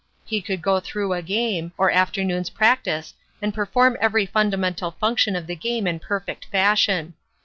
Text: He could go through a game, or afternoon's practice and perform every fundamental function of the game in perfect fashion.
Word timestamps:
He 0.25 0.41
could 0.41 0.63
go 0.63 0.79
through 0.79 1.13
a 1.13 1.21
game, 1.21 1.73
or 1.77 1.91
afternoon's 1.91 2.49
practice 2.49 3.13
and 3.39 3.53
perform 3.53 3.97
every 4.01 4.25
fundamental 4.25 4.89
function 4.89 5.35
of 5.35 5.45
the 5.45 5.55
game 5.55 5.85
in 5.85 5.99
perfect 5.99 6.45
fashion. 6.45 7.13